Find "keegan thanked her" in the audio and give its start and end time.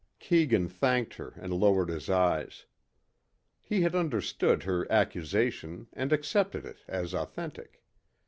0.17-1.33